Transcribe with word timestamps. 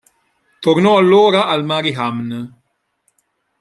Tornò 0.59 0.97
allora 0.97 1.45
al 1.45 1.63
Mariehamn. 1.63 2.53